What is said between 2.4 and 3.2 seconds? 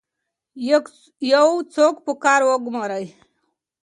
وګمارئ.